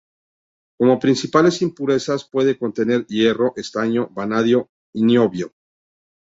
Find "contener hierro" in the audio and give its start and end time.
2.57-3.53